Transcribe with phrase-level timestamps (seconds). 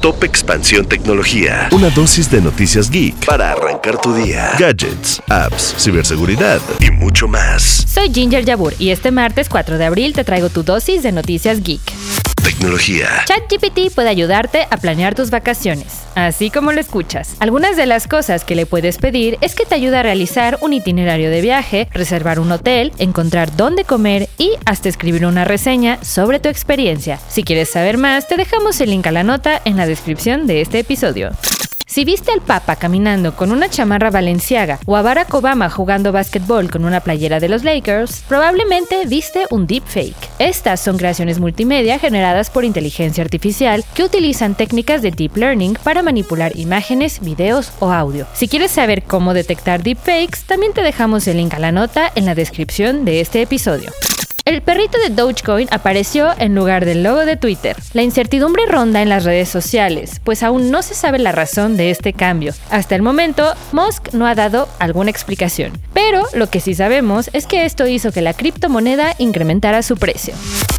[0.00, 1.68] Top Expansión Tecnología.
[1.72, 4.52] Una dosis de noticias geek para arrancar tu día.
[4.58, 7.84] Gadgets, apps, ciberseguridad y mucho más.
[7.86, 11.62] Soy Ginger Yabur y este martes 4 de abril te traigo tu dosis de noticias
[11.62, 11.82] geek.
[12.44, 13.08] Tecnología.
[13.26, 17.36] ChatGPT puede ayudarte a planear tus vacaciones, así como lo escuchas.
[17.38, 20.72] Algunas de las cosas que le puedes pedir es que te ayude a realizar un
[20.72, 26.40] itinerario de viaje, reservar un hotel, encontrar dónde comer y hasta escribir una reseña sobre
[26.40, 27.20] tu experiencia.
[27.28, 30.62] Si quieres saber más, te dejamos el link a la nota en la descripción de
[30.62, 31.30] este episodio.
[31.90, 36.70] Si viste al Papa caminando con una chamarra valenciaga o a Barack Obama jugando básquetbol
[36.70, 40.14] con una playera de los Lakers, probablemente viste un deepfake.
[40.38, 46.04] Estas son creaciones multimedia generadas por inteligencia artificial que utilizan técnicas de deep learning para
[46.04, 48.24] manipular imágenes, videos o audio.
[48.34, 52.24] Si quieres saber cómo detectar deepfakes, también te dejamos el link a la nota en
[52.24, 53.90] la descripción de este episodio.
[54.50, 57.76] El perrito de Dogecoin apareció en lugar del logo de Twitter.
[57.92, 61.92] La incertidumbre ronda en las redes sociales, pues aún no se sabe la razón de
[61.92, 62.52] este cambio.
[62.68, 65.80] Hasta el momento, Musk no ha dado alguna explicación.
[65.94, 70.34] Pero lo que sí sabemos es que esto hizo que la criptomoneda incrementara su precio.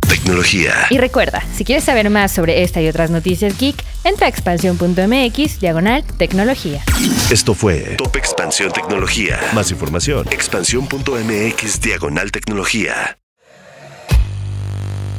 [0.09, 0.74] Tecnología.
[0.90, 5.59] Y recuerda, si quieres saber más sobre esta y otras noticias geek, entra a expansión.mx
[5.62, 6.84] diagonal tecnología.
[7.31, 9.40] Esto fue Top Expansión Tecnología.
[9.53, 10.28] Más información.
[10.30, 13.18] Expansión.mx diagonal tecnología.